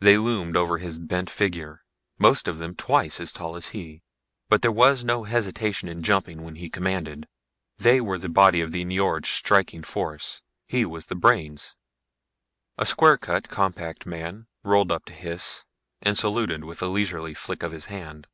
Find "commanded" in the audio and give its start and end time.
6.68-7.28